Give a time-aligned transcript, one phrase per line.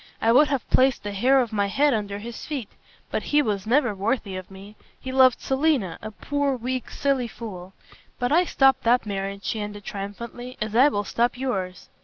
[0.19, 2.69] I would have placed the hair of my head under his feet.
[3.11, 4.75] But he was never worthy of me.
[4.99, 7.73] He loved Selina, a poor, weak, silly fool.
[8.17, 11.89] But I stopped that marriage," she ended triumphantly, "as I will stop yours."